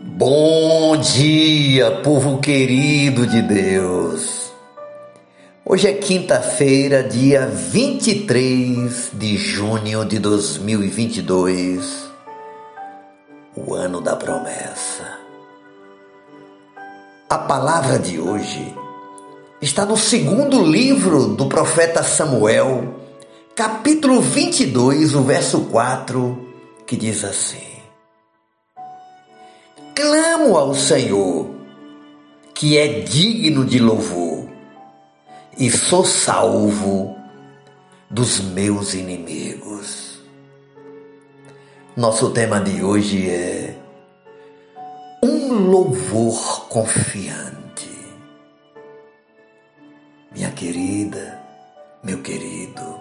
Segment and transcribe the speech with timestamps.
[0.00, 4.52] Bom dia, povo querido de Deus.
[5.64, 12.08] Hoje é quinta-feira, dia 23 de junho de 2022,
[13.56, 15.18] o ano da promessa.
[17.28, 18.72] A palavra de hoje
[19.60, 22.94] está no segundo livro do profeta Samuel,
[23.52, 26.38] capítulo 22, o verso 4,
[26.86, 27.77] que diz assim:
[29.98, 31.50] Clamo ao Senhor,
[32.54, 34.48] que é digno de louvor,
[35.58, 37.18] e sou salvo
[38.08, 40.20] dos meus inimigos.
[41.96, 43.76] Nosso tema de hoje é
[45.20, 47.90] um louvor confiante.
[50.30, 51.42] Minha querida,
[52.04, 53.00] meu querido,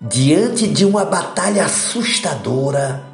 [0.00, 3.04] diante de uma batalha assustadora,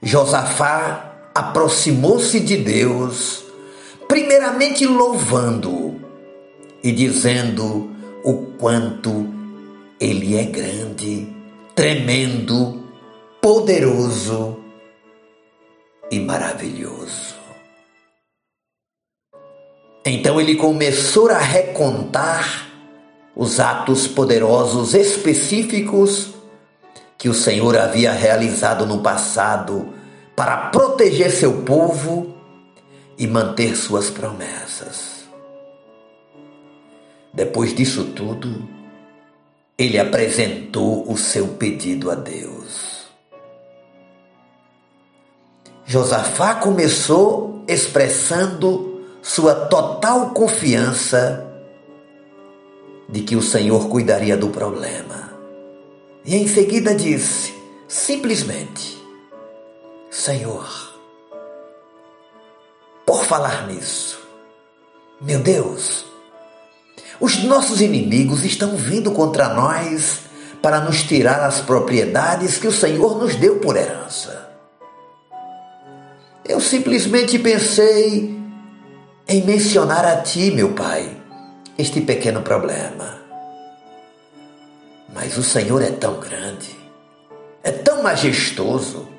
[0.00, 1.05] Josafá
[1.36, 3.44] aproximou-se de Deus,
[4.08, 6.00] primeiramente louvando
[6.82, 7.90] e dizendo
[8.24, 9.28] o quanto
[10.00, 11.28] Ele é grande,
[11.74, 12.88] tremendo,
[13.38, 14.60] poderoso
[16.10, 17.36] e maravilhoso.
[20.06, 22.66] Então ele começou a recontar
[23.34, 26.30] os atos poderosos específicos
[27.18, 29.95] que o Senhor havia realizado no passado
[30.36, 32.34] para proteger seu povo
[33.16, 35.24] e manter suas promessas.
[37.32, 38.68] Depois disso tudo,
[39.78, 43.06] ele apresentou o seu pedido a Deus.
[45.86, 51.46] Josafá começou expressando sua total confiança
[53.08, 55.32] de que o Senhor cuidaria do problema.
[56.24, 57.54] E em seguida disse,
[57.86, 58.98] simplesmente:
[60.16, 60.66] Senhor,
[63.04, 64.18] por falar nisso,
[65.20, 66.06] meu Deus,
[67.20, 70.20] os nossos inimigos estão vindo contra nós
[70.62, 74.50] para nos tirar as propriedades que o Senhor nos deu por herança.
[76.46, 78.40] Eu simplesmente pensei
[79.28, 81.14] em mencionar a Ti, meu Pai,
[81.76, 83.20] este pequeno problema.
[85.14, 86.74] Mas o Senhor é tão grande,
[87.62, 89.14] é tão majestoso,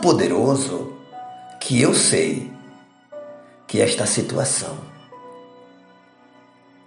[0.00, 0.92] poderoso
[1.60, 2.50] que eu sei
[3.66, 4.76] que esta situação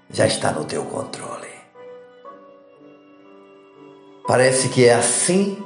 [0.10, 1.50] já está no teu controle.
[4.28, 5.58] Parece que é assim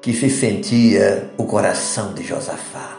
[0.00, 2.98] que se sentia o coração de Josafá,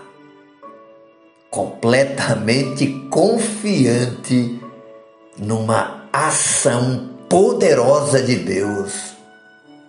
[1.49, 4.59] completamente confiante
[5.37, 9.13] numa ação poderosa de Deus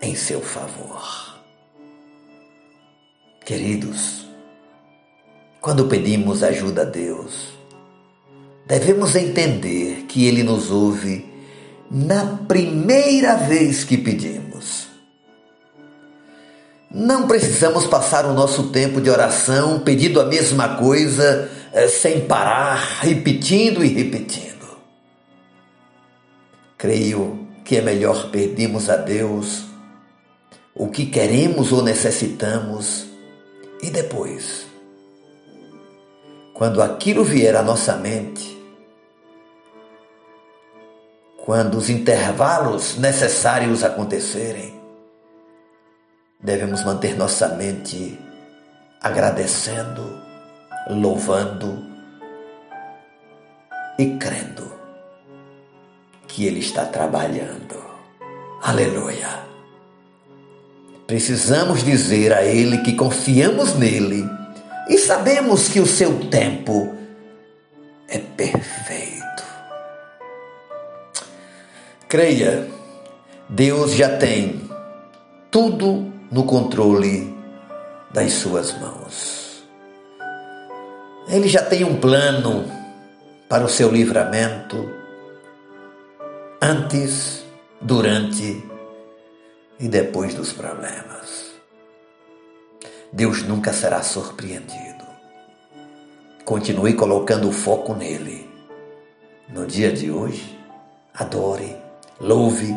[0.00, 1.29] em seu favor.
[3.50, 4.26] Queridos,
[5.60, 7.48] quando pedimos ajuda a Deus,
[8.64, 11.28] devemos entender que Ele nos ouve
[11.90, 14.86] na primeira vez que pedimos.
[16.88, 23.00] Não precisamos passar o nosso tempo de oração pedindo a mesma coisa eh, sem parar,
[23.00, 24.78] repetindo e repetindo.
[26.78, 29.64] Creio que é melhor pedirmos a Deus
[30.72, 33.09] o que queremos ou necessitamos
[33.82, 34.66] e depois?
[36.54, 38.58] Quando aquilo vier à nossa mente,
[41.38, 44.78] quando os intervalos necessários acontecerem,
[46.38, 48.18] devemos manter nossa mente
[49.00, 50.20] agradecendo,
[50.88, 51.84] louvando
[53.98, 54.70] e crendo
[56.28, 57.82] que Ele está trabalhando.
[58.62, 59.49] Aleluia!
[61.10, 64.24] Precisamos dizer a Ele que confiamos nele
[64.88, 66.94] e sabemos que o seu tempo
[68.06, 69.42] é perfeito.
[72.08, 72.68] Creia,
[73.48, 74.70] Deus já tem
[75.50, 77.36] tudo no controle
[78.12, 79.64] das suas mãos.
[81.26, 82.70] Ele já tem um plano
[83.48, 84.88] para o seu livramento
[86.62, 87.44] antes,
[87.80, 88.69] durante
[89.80, 91.54] e depois dos problemas.
[93.12, 95.04] Deus nunca será surpreendido.
[96.44, 98.48] Continue colocando o foco nele.
[99.48, 100.58] No dia de hoje,
[101.14, 101.74] adore,
[102.20, 102.72] louve,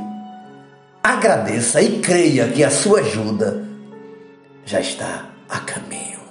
[1.04, 3.64] agradeça e creia que a sua ajuda
[4.66, 6.22] já está a caminho.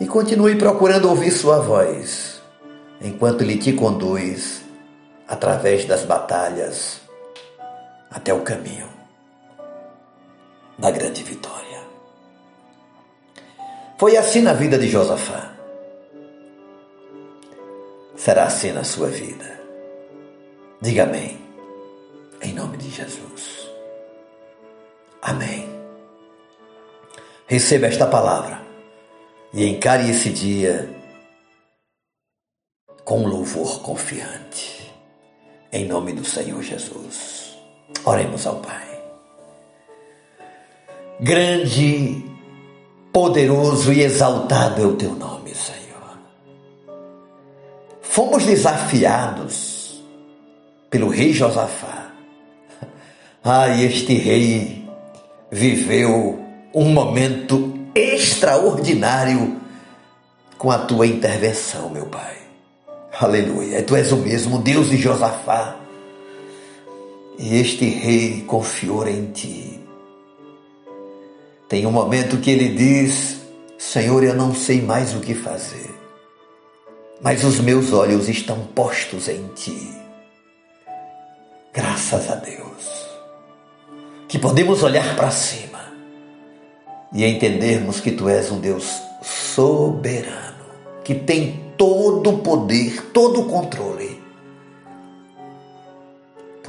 [0.00, 2.40] E continue procurando ouvir sua voz,
[3.02, 4.62] enquanto ele te conduz
[5.28, 6.99] através das batalhas
[8.10, 8.88] até o caminho
[10.78, 11.80] da grande vitória.
[13.98, 15.54] Foi assim na vida de Josafá.
[18.16, 19.60] Será assim na sua vida.
[20.80, 21.38] Diga amém.
[22.42, 23.70] Em nome de Jesus.
[25.20, 25.68] Amém.
[27.46, 28.62] Receba esta palavra
[29.52, 30.88] e encare esse dia
[33.04, 34.94] com louvor confiante.
[35.72, 37.39] Em nome do Senhor Jesus.
[38.04, 38.88] Oremos ao Pai.
[41.20, 42.24] Grande,
[43.12, 46.18] poderoso e exaltado é o teu nome, Senhor.
[48.00, 50.02] Fomos desafiados
[50.88, 52.10] pelo rei Josafá.
[53.44, 54.88] Ah, e este rei
[55.50, 56.38] viveu
[56.74, 59.60] um momento extraordinário
[60.56, 62.36] com a tua intervenção, meu Pai.
[63.18, 63.82] Aleluia.
[63.82, 65.79] Tu és o mesmo Deus de Josafá.
[67.42, 69.80] E este rei confiou em ti.
[71.66, 73.40] Tem um momento que ele diz:
[73.78, 75.88] Senhor, eu não sei mais o que fazer,
[77.22, 79.90] mas os meus olhos estão postos em ti.
[81.72, 83.08] Graças a Deus,
[84.28, 85.94] que podemos olhar para cima
[87.10, 90.66] e entendermos que tu és um Deus soberano,
[91.02, 94.19] que tem todo o poder, todo o controle.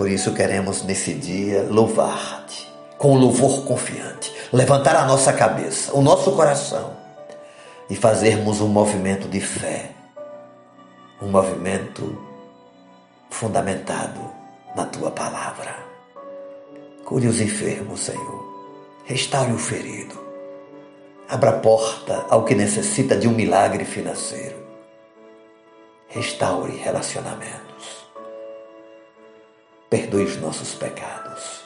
[0.01, 2.67] Por isso queremos nesse dia louvar-te
[2.97, 6.97] com louvor confiante, levantar a nossa cabeça, o nosso coração
[7.87, 9.91] e fazermos um movimento de fé,
[11.21, 12.19] um movimento
[13.29, 14.19] fundamentado
[14.75, 15.75] na tua palavra.
[17.05, 18.73] Cure os enfermos, Senhor.
[19.05, 20.19] Restaure o ferido.
[21.29, 24.57] Abra porta ao que necessita de um milagre financeiro.
[26.07, 28.00] Restaure relacionamentos.
[29.91, 31.63] Perdoe os nossos pecados.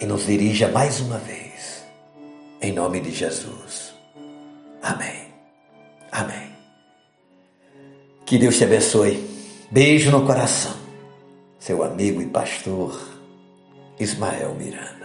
[0.00, 1.84] E nos dirija mais uma vez.
[2.60, 3.94] Em nome de Jesus.
[4.82, 5.28] Amém.
[6.10, 6.50] Amém.
[8.26, 9.24] Que Deus te abençoe.
[9.70, 10.74] Beijo no coração.
[11.60, 13.00] Seu amigo e pastor
[14.00, 14.99] Ismael Miranda.